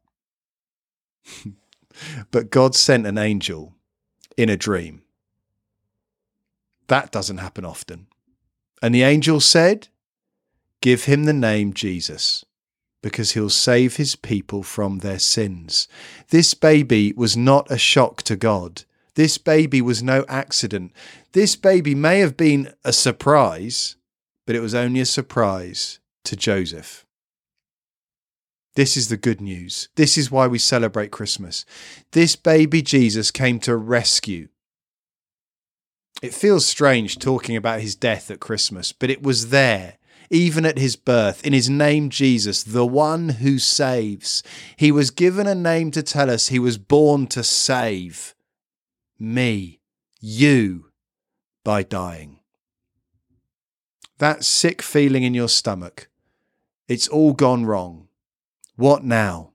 but 2.30 2.50
God 2.50 2.74
sent 2.74 3.06
an 3.06 3.18
angel 3.18 3.74
in 4.36 4.48
a 4.48 4.56
dream. 4.56 5.02
That 6.88 7.12
doesn't 7.12 7.38
happen 7.38 7.64
often. 7.64 8.06
And 8.82 8.94
the 8.94 9.02
angel 9.02 9.40
said, 9.40 9.88
Give 10.80 11.04
him 11.04 11.24
the 11.24 11.32
name 11.32 11.72
Jesus, 11.72 12.44
because 13.02 13.32
he'll 13.32 13.50
save 13.50 13.96
his 13.96 14.16
people 14.16 14.62
from 14.62 14.98
their 14.98 15.18
sins. 15.18 15.88
This 16.30 16.54
baby 16.54 17.12
was 17.16 17.36
not 17.36 17.70
a 17.70 17.78
shock 17.78 18.22
to 18.24 18.36
God. 18.36 18.84
This 19.14 19.38
baby 19.38 19.82
was 19.82 20.02
no 20.02 20.24
accident. 20.28 20.92
This 21.32 21.56
baby 21.56 21.94
may 21.94 22.20
have 22.20 22.36
been 22.36 22.72
a 22.84 22.92
surprise, 22.92 23.96
but 24.46 24.54
it 24.54 24.60
was 24.60 24.74
only 24.74 25.00
a 25.00 25.06
surprise 25.06 25.98
to 26.24 26.36
Joseph. 26.36 27.04
This 28.76 28.96
is 28.96 29.08
the 29.08 29.16
good 29.16 29.40
news. 29.40 29.88
This 29.96 30.16
is 30.16 30.30
why 30.30 30.46
we 30.46 30.60
celebrate 30.60 31.10
Christmas. 31.10 31.64
This 32.12 32.36
baby 32.36 32.80
Jesus 32.80 33.32
came 33.32 33.58
to 33.60 33.74
rescue. 33.76 34.48
It 36.20 36.34
feels 36.34 36.66
strange 36.66 37.18
talking 37.18 37.56
about 37.56 37.80
his 37.80 37.94
death 37.94 38.30
at 38.30 38.40
Christmas, 38.40 38.92
but 38.92 39.10
it 39.10 39.22
was 39.22 39.50
there, 39.50 39.98
even 40.30 40.66
at 40.66 40.78
his 40.78 40.96
birth, 40.96 41.46
in 41.46 41.52
his 41.52 41.70
name 41.70 42.10
Jesus, 42.10 42.62
the 42.64 42.86
one 42.86 43.28
who 43.28 43.58
saves. 43.58 44.42
He 44.76 44.90
was 44.90 45.10
given 45.10 45.46
a 45.46 45.54
name 45.54 45.90
to 45.92 46.02
tell 46.02 46.28
us 46.28 46.48
he 46.48 46.58
was 46.58 46.76
born 46.76 47.28
to 47.28 47.44
save 47.44 48.34
me, 49.18 49.80
you, 50.20 50.90
by 51.64 51.82
dying. 51.82 52.40
That 54.18 54.44
sick 54.44 54.82
feeling 54.82 55.22
in 55.22 55.34
your 55.34 55.48
stomach, 55.48 56.08
it's 56.88 57.06
all 57.06 57.32
gone 57.32 57.64
wrong. 57.64 58.08
What 58.74 59.04
now? 59.04 59.52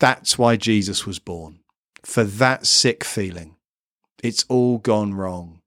That's 0.00 0.36
why 0.36 0.56
Jesus 0.56 1.06
was 1.06 1.20
born, 1.20 1.60
for 2.04 2.24
that 2.24 2.66
sick 2.66 3.04
feeling. 3.04 3.54
It's 4.22 4.44
all 4.48 4.78
gone 4.78 5.12
wrong. 5.12 5.60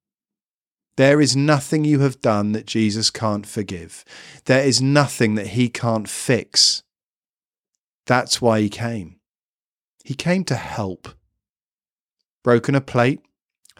There 0.98 1.22
is 1.22 1.36
nothing 1.36 1.84
you 1.84 2.00
have 2.00 2.22
done 2.22 2.54
that 2.54 2.66
Jesus 2.66 3.12
can't 3.12 3.46
forgive. 3.46 4.04
There 4.46 4.66
is 4.66 4.82
nothing 4.82 5.36
that 5.36 5.48
he 5.48 5.70
can't 5.70 6.10
fix. 6.10 6.84
That's 8.08 8.42
why 8.42 8.62
he 8.62 8.70
came. 8.70 9.18
He 10.04 10.14
came 10.14 10.46
to 10.46 10.56
help. 10.56 11.10
Broken 12.44 12.76
a 12.76 12.82
plate, 12.82 13.20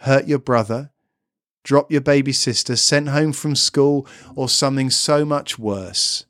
hurt 0.00 0.28
your 0.28 0.38
brother, 0.38 0.90
drop 1.64 1.90
your 1.90 2.00
baby 2.02 2.32
sister, 2.32 2.76
sent 2.76 3.08
home 3.08 3.32
from 3.32 3.56
school, 3.56 4.06
or 4.34 4.48
something 4.48 4.90
so 4.90 5.24
much 5.24 5.58
worse 5.58 6.26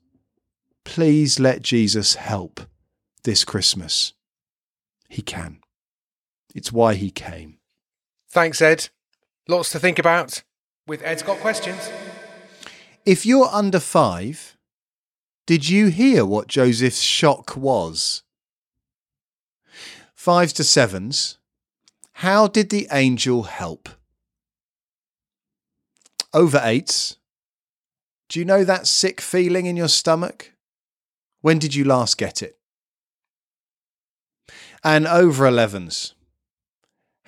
please 0.86 1.38
let 1.40 1.60
Jesus 1.60 2.14
help 2.14 2.60
this 3.24 3.44
Christmas. 3.44 4.14
He 5.10 5.20
can. 5.20 5.58
It's 6.54 6.72
why 6.72 6.94
he 6.94 7.10
came. 7.10 7.55
Thanks, 8.36 8.60
Ed. 8.60 8.90
Lots 9.48 9.72
to 9.72 9.78
think 9.78 9.98
about. 9.98 10.42
With 10.86 11.00
Ed's 11.02 11.22
got 11.22 11.38
questions. 11.38 11.90
If 13.06 13.24
you're 13.24 13.48
under 13.50 13.80
five, 13.80 14.58
did 15.46 15.70
you 15.70 15.86
hear 15.86 16.26
what 16.26 16.46
Joseph's 16.46 17.00
shock 17.00 17.56
was? 17.56 18.24
Fives 20.14 20.52
to 20.52 20.64
sevens, 20.64 21.38
how 22.12 22.46
did 22.46 22.68
the 22.68 22.86
angel 22.92 23.44
help? 23.44 23.88
Over 26.34 26.60
eights, 26.62 27.16
do 28.28 28.38
you 28.38 28.44
know 28.44 28.64
that 28.64 28.86
sick 28.86 29.22
feeling 29.22 29.64
in 29.64 29.78
your 29.78 29.88
stomach? 29.88 30.52
When 31.40 31.58
did 31.58 31.74
you 31.74 31.84
last 31.84 32.18
get 32.18 32.42
it? 32.42 32.58
And 34.84 35.06
over 35.06 35.46
11s. 35.46 36.12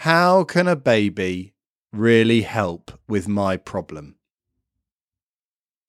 How 0.02 0.45
can 0.45 0.69
a 0.69 0.76
baby 0.76 1.55
really 1.93 2.43
help 2.43 2.93
with 3.09 3.26
my 3.26 3.57
problem? 3.57 4.14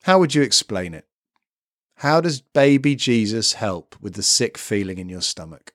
How 0.02 0.18
would 0.18 0.34
you 0.34 0.42
explain 0.42 0.96
it? 0.96 1.06
How 1.98 2.20
does 2.20 2.42
baby 2.42 2.96
Jesus 2.96 3.54
help 3.54 3.96
with 4.02 4.16
the 4.16 4.24
sick 4.24 4.58
feeling 4.58 4.98
in 4.98 5.10
your 5.10 5.22
stomach? 5.22 5.74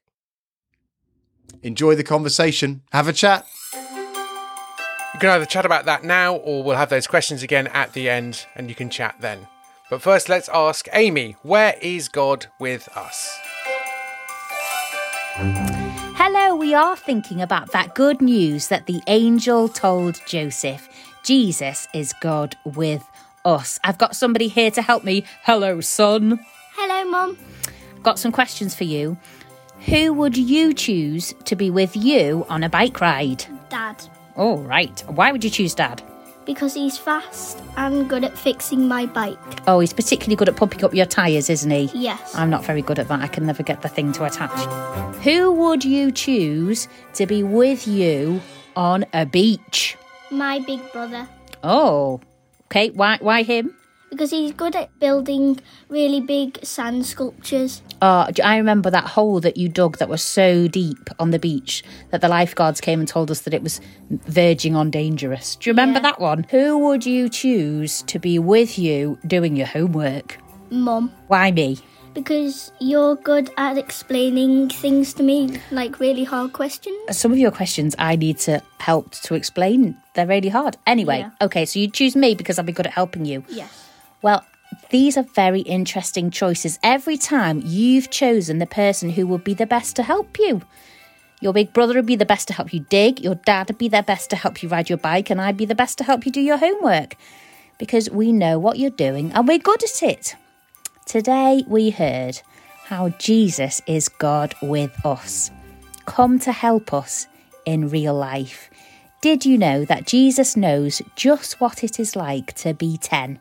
Enjoy 1.62 1.94
the 1.94 2.02
conversation. 2.02 2.82
Have 2.90 3.06
a 3.06 3.12
chat. 3.12 3.46
You 3.72 5.20
can 5.20 5.30
either 5.30 5.46
chat 5.46 5.64
about 5.64 5.84
that 5.84 6.02
now 6.02 6.34
or 6.34 6.64
we'll 6.64 6.76
have 6.76 6.90
those 6.90 7.06
questions 7.06 7.44
again 7.44 7.68
at 7.68 7.92
the 7.92 8.10
end 8.10 8.46
and 8.56 8.68
you 8.68 8.74
can 8.74 8.90
chat 8.90 9.14
then. 9.20 9.46
But 9.90 10.02
first, 10.02 10.28
let's 10.28 10.48
ask 10.52 10.88
Amy, 10.92 11.36
where 11.42 11.76
is 11.80 12.08
God 12.08 12.46
with 12.58 12.88
us? 12.96 13.38
We 16.54 16.72
are 16.72 16.96
thinking 16.96 17.42
about 17.42 17.72
that 17.72 17.94
good 17.94 18.22
news 18.22 18.68
that 18.68 18.86
the 18.86 19.02
angel 19.08 19.68
told 19.68 20.20
Joseph. 20.24 20.88
Jesus 21.24 21.88
is 21.92 22.14
God 22.20 22.56
with 22.64 23.04
us. 23.44 23.78
I've 23.82 23.98
got 23.98 24.14
somebody 24.16 24.48
here 24.48 24.70
to 24.70 24.80
help 24.80 25.04
me. 25.04 25.24
Hello, 25.42 25.80
son. 25.80 26.38
Hello, 26.74 27.10
Mum. 27.10 27.36
Got 28.02 28.18
some 28.18 28.32
questions 28.32 28.74
for 28.74 28.84
you. 28.84 29.18
Who 29.86 30.12
would 30.12 30.36
you 30.36 30.72
choose 30.72 31.34
to 31.44 31.56
be 31.56 31.70
with 31.70 31.96
you 31.96 32.46
on 32.48 32.62
a 32.62 32.68
bike 32.68 33.00
ride? 33.00 33.44
Dad. 33.68 34.02
Oh, 34.36 34.58
right. 34.58 35.02
Why 35.08 35.32
would 35.32 35.44
you 35.44 35.50
choose 35.50 35.74
Dad? 35.74 36.02
Because 36.44 36.74
he's 36.74 36.98
fast 36.98 37.62
and 37.76 38.08
good 38.08 38.22
at 38.24 38.36
fixing 38.36 38.86
my 38.86 39.06
bike. 39.06 39.38
Oh, 39.66 39.80
he's 39.80 39.92
particularly 39.92 40.36
good 40.36 40.48
at 40.48 40.56
pumping 40.56 40.84
up 40.84 40.92
your 40.94 41.06
tyres, 41.06 41.48
isn't 41.48 41.70
he? 41.70 41.90
Yes. 41.94 42.34
I'm 42.34 42.50
not 42.50 42.64
very 42.64 42.82
good 42.82 42.98
at 42.98 43.08
that. 43.08 43.20
I 43.20 43.28
can 43.28 43.46
never 43.46 43.62
get 43.62 43.82
the 43.82 43.88
thing 43.88 44.12
to 44.12 44.24
attach. 44.24 44.52
Who 45.22 45.52
would 45.52 45.84
you 45.84 46.12
choose 46.12 46.86
to 47.14 47.26
be 47.26 47.42
with 47.42 47.88
you 47.88 48.42
on 48.76 49.06
a 49.14 49.24
beach? 49.24 49.96
My 50.30 50.58
big 50.58 50.80
brother. 50.92 51.26
Oh, 51.62 52.20
okay. 52.66 52.90
Why? 52.90 53.18
Why 53.20 53.42
him? 53.42 53.74
Because 54.14 54.30
he's 54.30 54.52
good 54.52 54.74
at 54.76 54.96
building 55.00 55.60
really 55.88 56.20
big 56.20 56.58
sand 56.64 57.04
sculptures. 57.06 57.82
Oh, 58.00 58.28
I 58.42 58.56
remember 58.56 58.90
that 58.90 59.04
hole 59.04 59.40
that 59.40 59.56
you 59.56 59.68
dug 59.68 59.98
that 59.98 60.08
was 60.08 60.22
so 60.22 60.68
deep 60.68 61.08
on 61.18 61.30
the 61.30 61.38
beach 61.38 61.82
that 62.10 62.20
the 62.20 62.28
lifeguards 62.28 62.80
came 62.80 63.00
and 63.00 63.08
told 63.08 63.30
us 63.30 63.40
that 63.42 63.54
it 63.54 63.62
was 63.62 63.80
verging 64.10 64.76
on 64.76 64.90
dangerous. 64.90 65.56
Do 65.56 65.70
you 65.70 65.72
remember 65.72 65.98
Yeah. 65.98 66.02
that 66.10 66.20
one? 66.20 66.44
Who 66.50 66.78
would 66.78 67.04
you 67.06 67.28
choose 67.28 68.02
to 68.02 68.18
be 68.18 68.38
with 68.38 68.78
you 68.78 69.18
doing 69.26 69.56
your 69.56 69.66
homework? 69.66 70.38
Mum, 70.70 71.12
Why 71.28 71.50
me? 71.50 71.78
because 72.14 72.70
you're 72.78 73.16
good 73.16 73.50
at 73.56 73.76
explaining 73.76 74.68
things 74.68 75.12
to 75.14 75.22
me, 75.24 75.58
like 75.72 75.98
really 75.98 76.22
hard 76.22 76.52
questions. 76.52 76.96
Some 77.10 77.32
of 77.32 77.38
your 77.38 77.50
questions 77.50 77.96
I 77.98 78.14
need 78.14 78.38
to 78.40 78.62
help 78.78 79.10
to 79.26 79.34
explain. 79.34 79.96
They're 80.14 80.24
really 80.26 80.48
hard. 80.48 80.76
Anyway, 80.86 81.18
Yeah. 81.18 81.30
okay, 81.46 81.64
so 81.66 81.80
you 81.80 81.88
choose 81.90 82.14
me 82.14 82.36
because 82.36 82.56
I'll 82.56 82.64
be 82.64 82.72
good 82.72 82.86
at 82.86 82.92
helping 82.92 83.24
you. 83.24 83.42
Yes. 83.48 83.83
Well, 84.24 84.42
these 84.88 85.18
are 85.18 85.22
very 85.34 85.60
interesting 85.60 86.30
choices. 86.30 86.78
Every 86.82 87.18
time 87.18 87.60
you've 87.62 88.08
chosen 88.08 88.58
the 88.58 88.64
person 88.64 89.10
who 89.10 89.26
would 89.26 89.44
be 89.44 89.52
the 89.52 89.66
best 89.66 89.96
to 89.96 90.02
help 90.02 90.38
you. 90.38 90.62
Your 91.42 91.52
big 91.52 91.74
brother 91.74 91.92
would 91.96 92.06
be 92.06 92.16
the 92.16 92.24
best 92.24 92.48
to 92.48 92.54
help 92.54 92.72
you 92.72 92.80
dig, 92.88 93.20
your 93.20 93.34
dad 93.34 93.68
would 93.68 93.76
be 93.76 93.88
the 93.88 94.02
best 94.02 94.30
to 94.30 94.36
help 94.36 94.62
you 94.62 94.70
ride 94.70 94.88
your 94.88 94.96
bike, 94.96 95.28
and 95.28 95.42
I'd 95.42 95.58
be 95.58 95.66
the 95.66 95.74
best 95.74 95.98
to 95.98 96.04
help 96.04 96.24
you 96.24 96.32
do 96.32 96.40
your 96.40 96.56
homework. 96.56 97.16
Because 97.76 98.08
we 98.08 98.32
know 98.32 98.58
what 98.58 98.78
you're 98.78 98.88
doing 98.88 99.30
and 99.32 99.46
we're 99.46 99.58
good 99.58 99.84
at 99.84 100.02
it. 100.02 100.36
Today 101.04 101.62
we 101.68 101.90
heard 101.90 102.40
how 102.84 103.10
Jesus 103.18 103.82
is 103.86 104.08
God 104.08 104.54
with 104.62 105.04
us, 105.04 105.50
come 106.06 106.38
to 106.38 106.52
help 106.52 106.94
us 106.94 107.26
in 107.66 107.90
real 107.90 108.14
life. 108.14 108.70
Did 109.20 109.44
you 109.44 109.58
know 109.58 109.84
that 109.84 110.06
Jesus 110.06 110.56
knows 110.56 111.02
just 111.14 111.60
what 111.60 111.84
it 111.84 112.00
is 112.00 112.16
like 112.16 112.54
to 112.54 112.72
be 112.72 112.96
10? 112.96 113.38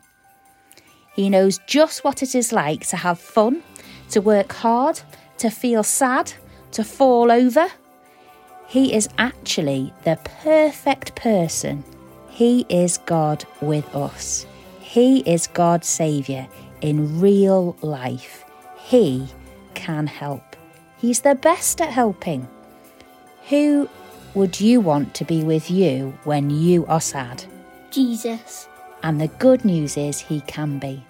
He 1.14 1.30
knows 1.30 1.60
just 1.66 2.04
what 2.04 2.22
it 2.22 2.34
is 2.34 2.52
like 2.52 2.86
to 2.88 2.96
have 2.96 3.18
fun, 3.18 3.62
to 4.10 4.20
work 4.20 4.52
hard, 4.52 5.00
to 5.38 5.50
feel 5.50 5.82
sad, 5.82 6.32
to 6.72 6.84
fall 6.84 7.30
over. 7.30 7.68
He 8.66 8.92
is 8.94 9.08
actually 9.18 9.92
the 10.02 10.18
perfect 10.42 11.14
person. 11.14 11.84
He 12.28 12.66
is 12.68 12.98
God 12.98 13.44
with 13.60 13.94
us. 13.94 14.46
He 14.80 15.20
is 15.20 15.46
God's 15.46 15.86
Saviour 15.86 16.48
in 16.80 17.20
real 17.20 17.76
life. 17.80 18.44
He 18.76 19.28
can 19.74 20.06
help. 20.06 20.56
He's 20.98 21.20
the 21.20 21.34
best 21.34 21.80
at 21.80 21.90
helping. 21.90 22.48
Who 23.48 23.88
would 24.34 24.60
you 24.60 24.80
want 24.80 25.14
to 25.14 25.24
be 25.24 25.44
with 25.44 25.70
you 25.70 26.18
when 26.24 26.50
you 26.50 26.86
are 26.86 27.00
sad? 27.00 27.44
Jesus. 27.90 28.68
And 29.04 29.20
the 29.20 29.28
good 29.28 29.66
news 29.66 29.98
is 29.98 30.18
he 30.18 30.40
can 30.46 30.78
be. 30.78 31.04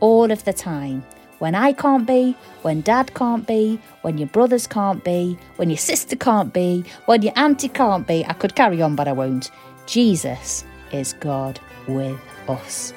All 0.00 0.32
of 0.32 0.44
the 0.44 0.52
time. 0.52 1.04
When 1.38 1.54
I 1.54 1.72
can't 1.72 2.04
be, 2.04 2.36
when 2.62 2.80
dad 2.80 3.14
can't 3.14 3.46
be, 3.46 3.80
when 4.02 4.18
your 4.18 4.26
brothers 4.26 4.66
can't 4.66 5.04
be, 5.04 5.38
when 5.54 5.70
your 5.70 5.78
sister 5.78 6.16
can't 6.16 6.52
be, 6.52 6.84
when 7.06 7.22
your 7.22 7.32
auntie 7.36 7.68
can't 7.68 8.08
be. 8.08 8.26
I 8.26 8.32
could 8.32 8.56
carry 8.56 8.82
on, 8.82 8.96
but 8.96 9.06
I 9.06 9.12
won't. 9.12 9.52
Jesus 9.86 10.64
is 10.90 11.12
God 11.12 11.60
with 11.86 12.20
us. 12.48 12.92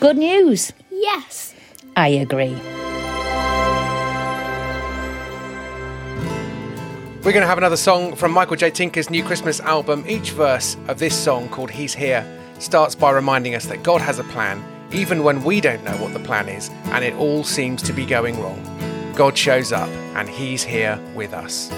Good 0.00 0.16
news. 0.16 0.72
Yes. 0.90 1.54
I 1.94 2.08
agree. 2.08 2.56
We're 7.22 7.32
going 7.32 7.42
to 7.42 7.46
have 7.46 7.58
another 7.58 7.76
song 7.76 8.16
from 8.16 8.32
Michael 8.32 8.56
J. 8.56 8.70
Tinker's 8.70 9.10
new 9.10 9.22
Christmas 9.22 9.60
album. 9.60 10.04
Each 10.08 10.30
verse 10.30 10.78
of 10.88 10.98
this 10.98 11.14
song, 11.14 11.50
called 11.50 11.70
He's 11.70 11.92
Here, 11.92 12.24
starts 12.58 12.94
by 12.94 13.10
reminding 13.10 13.54
us 13.54 13.66
that 13.66 13.82
God 13.82 14.00
has 14.00 14.18
a 14.18 14.24
plan, 14.24 14.64
even 14.92 15.24
when 15.24 15.42
we 15.44 15.60
don't 15.60 15.84
know 15.84 15.96
what 15.96 16.12
the 16.12 16.20
plan 16.20 16.48
is 16.48 16.70
and 16.86 17.04
it 17.04 17.14
all 17.14 17.44
seems 17.44 17.82
to 17.82 17.92
be 17.92 18.06
going 18.06 18.40
wrong. 18.40 18.60
God 19.14 19.36
shows 19.36 19.72
up 19.72 19.88
and 20.16 20.28
He's 20.28 20.62
here 20.62 20.98
with 21.14 21.32
us. 21.32 21.70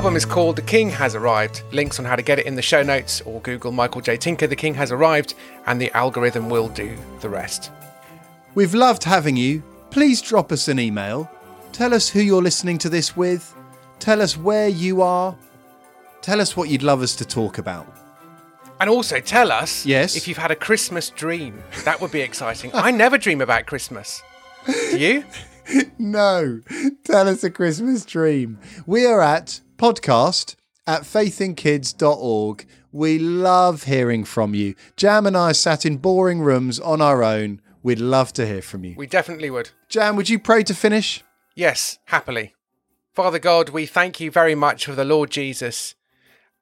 Album 0.00 0.16
is 0.16 0.24
called 0.24 0.56
The 0.56 0.62
King 0.62 0.88
Has 0.88 1.14
Arrived. 1.14 1.62
Links 1.72 1.98
on 1.98 2.06
how 2.06 2.16
to 2.16 2.22
get 2.22 2.38
it 2.38 2.46
in 2.46 2.54
the 2.54 2.62
show 2.62 2.82
notes 2.82 3.20
or 3.20 3.38
Google 3.42 3.70
Michael 3.70 4.00
J. 4.00 4.16
Tinker, 4.16 4.46
The 4.46 4.56
King 4.56 4.72
Has 4.72 4.90
Arrived, 4.92 5.34
and 5.66 5.78
the 5.78 5.94
algorithm 5.94 6.48
will 6.48 6.68
do 6.70 6.96
the 7.20 7.28
rest. 7.28 7.70
We've 8.54 8.72
loved 8.72 9.04
having 9.04 9.36
you. 9.36 9.62
Please 9.90 10.22
drop 10.22 10.52
us 10.52 10.68
an 10.68 10.78
email. 10.80 11.30
Tell 11.72 11.92
us 11.92 12.08
who 12.08 12.20
you're 12.20 12.40
listening 12.40 12.78
to 12.78 12.88
this 12.88 13.14
with. 13.14 13.54
Tell 13.98 14.22
us 14.22 14.38
where 14.38 14.68
you 14.68 15.02
are. 15.02 15.36
Tell 16.22 16.40
us 16.40 16.56
what 16.56 16.70
you'd 16.70 16.82
love 16.82 17.02
us 17.02 17.14
to 17.16 17.26
talk 17.26 17.58
about. 17.58 17.86
And 18.80 18.88
also 18.88 19.20
tell 19.20 19.52
us 19.52 19.84
Yes? 19.84 20.16
if 20.16 20.26
you've 20.26 20.38
had 20.38 20.50
a 20.50 20.56
Christmas 20.56 21.10
dream. 21.10 21.62
That 21.84 22.00
would 22.00 22.10
be 22.10 22.22
exciting. 22.22 22.70
I 22.72 22.90
never 22.90 23.18
dream 23.18 23.42
about 23.42 23.66
Christmas. 23.66 24.22
Do 24.64 24.98
you? 24.98 25.24
No, 25.98 26.60
tell 27.04 27.28
us 27.28 27.44
a 27.44 27.50
Christmas 27.50 28.04
dream. 28.04 28.58
We 28.86 29.04
are 29.06 29.20
at 29.20 29.60
podcast 29.76 30.56
at 30.86 31.02
faithinkids.org 31.02 32.66
We 32.92 33.18
love 33.18 33.84
hearing 33.84 34.24
from 34.24 34.54
you. 34.54 34.74
Jam 34.96 35.26
and 35.26 35.36
I 35.36 35.52
sat 35.52 35.84
in 35.84 35.98
boring 35.98 36.40
rooms 36.40 36.80
on 36.80 37.00
our 37.00 37.22
own. 37.22 37.60
We'd 37.82 38.00
love 38.00 38.32
to 38.34 38.46
hear 38.46 38.62
from 38.62 38.84
you. 38.84 38.94
We 38.96 39.06
definitely 39.06 39.50
would. 39.50 39.70
Jam, 39.88 40.16
would 40.16 40.28
you 40.28 40.38
pray 40.38 40.62
to 40.64 40.74
finish? 40.74 41.22
Yes, 41.54 41.98
happily. 42.06 42.54
Father 43.12 43.38
God, 43.38 43.68
we 43.70 43.86
thank 43.86 44.20
you 44.20 44.30
very 44.30 44.54
much 44.54 44.86
for 44.86 44.92
the 44.92 45.04
Lord 45.04 45.30
Jesus. 45.30 45.94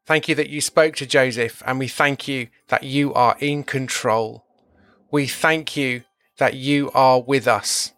Thank 0.06 0.28
you 0.28 0.34
that 0.34 0.48
you 0.48 0.60
spoke 0.60 0.96
to 0.96 1.06
Joseph, 1.06 1.62
and 1.66 1.78
we 1.78 1.88
thank 1.88 2.26
you 2.26 2.48
that 2.68 2.82
you 2.82 3.12
are 3.14 3.36
in 3.40 3.62
control. 3.62 4.44
We 5.10 5.26
thank 5.26 5.76
you 5.76 6.04
that 6.38 6.54
you 6.54 6.90
are 6.94 7.20
with 7.20 7.46
us, 7.46 7.92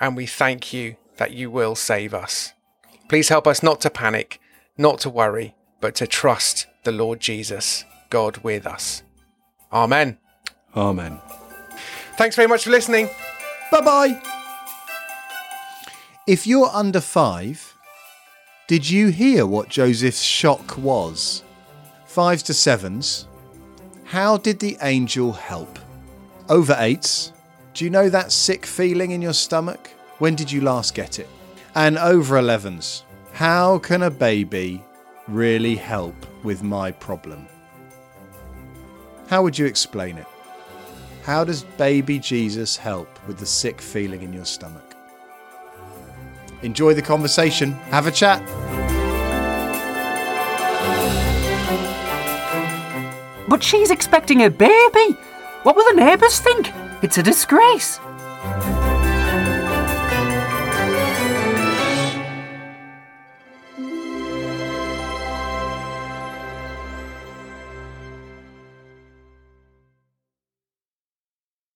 and 0.00 0.16
we 0.16 0.26
thank 0.26 0.72
you 0.72 0.96
that 1.16 1.32
you 1.32 1.50
will 1.50 1.74
save 1.74 2.14
us. 2.14 2.52
Please 3.08 3.28
help 3.28 3.46
us 3.46 3.62
not 3.62 3.80
to 3.82 3.90
panic, 3.90 4.40
not 4.76 4.98
to 5.00 5.10
worry, 5.10 5.54
but 5.80 5.94
to 5.96 6.06
trust 6.06 6.66
the 6.84 6.92
Lord 6.92 7.20
Jesus, 7.20 7.84
God 8.10 8.38
with 8.38 8.66
us. 8.66 9.02
Amen. 9.72 10.18
Amen. 10.76 11.20
Thanks 12.16 12.36
very 12.36 12.48
much 12.48 12.64
for 12.64 12.70
listening. 12.70 13.08
Bye 13.70 13.80
bye. 13.80 14.22
If 16.26 16.46
you're 16.46 16.70
under 16.72 17.00
five, 17.00 17.74
did 18.66 18.88
you 18.88 19.08
hear 19.08 19.46
what 19.46 19.68
Joseph's 19.68 20.22
shock 20.22 20.78
was? 20.78 21.42
Fives 22.06 22.42
to 22.44 22.54
sevens. 22.54 23.26
How 24.04 24.38
did 24.38 24.58
the 24.58 24.78
angel 24.80 25.32
help? 25.32 25.78
Over 26.48 26.74
eights. 26.78 27.33
Do 27.74 27.84
you 27.84 27.90
know 27.90 28.08
that 28.08 28.30
sick 28.30 28.66
feeling 28.66 29.10
in 29.10 29.20
your 29.20 29.32
stomach? 29.32 29.90
When 30.18 30.36
did 30.36 30.50
you 30.50 30.60
last 30.60 30.94
get 30.94 31.18
it? 31.18 31.28
And 31.74 31.98
over 31.98 32.36
11s. 32.36 33.02
How 33.32 33.78
can 33.78 34.02
a 34.02 34.10
baby 34.12 34.80
really 35.26 35.74
help 35.74 36.14
with 36.44 36.62
my 36.62 36.92
problem? 36.92 37.48
How 39.26 39.42
would 39.42 39.58
you 39.58 39.66
explain 39.66 40.18
it? 40.18 40.26
How 41.24 41.42
does 41.42 41.64
baby 41.64 42.20
Jesus 42.20 42.76
help 42.76 43.08
with 43.26 43.38
the 43.38 43.46
sick 43.46 43.80
feeling 43.80 44.22
in 44.22 44.32
your 44.32 44.44
stomach? 44.44 44.94
Enjoy 46.62 46.94
the 46.94 47.02
conversation. 47.02 47.72
Have 47.90 48.06
a 48.06 48.12
chat. 48.12 48.40
But 53.48 53.64
she's 53.64 53.90
expecting 53.90 54.44
a 54.44 54.48
baby. 54.48 55.18
What 55.64 55.74
will 55.74 55.92
the 55.92 56.00
neighbours 56.00 56.38
think? 56.38 56.70
It's 57.04 57.18
a 57.18 57.22
disgrace. 57.22 58.00